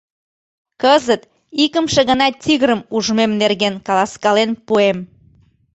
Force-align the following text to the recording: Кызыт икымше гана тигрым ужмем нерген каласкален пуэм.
Кызыт 0.81 1.21
икымше 1.63 2.01
гана 2.09 2.27
тигрым 2.43 2.81
ужмем 2.95 3.31
нерген 3.41 3.75
каласкален 3.87 4.51
пуэм. 4.65 4.97